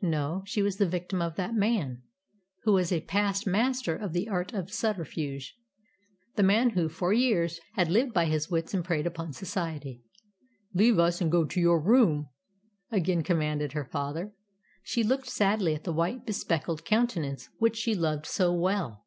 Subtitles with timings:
[0.00, 2.02] No, she was the victim of that man,
[2.62, 5.56] who was a past master of the art of subterfuge;
[6.36, 10.04] the man who, for years, had lived by his wits and preyed upon society.
[10.72, 12.28] "Leave us, and go to your room,"
[12.92, 14.32] again commanded her father.
[14.84, 19.04] She looked sadly at the white, bespectacled countenance which she loved so well.